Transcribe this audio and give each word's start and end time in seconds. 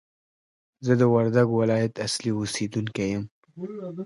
زه 0.85 0.93
د 1.01 1.03
وردګ 1.13 1.47
ولایت 1.59 1.93
اصلي 2.07 2.31
اوسېدونکی 2.35 3.07
یم! 3.13 3.23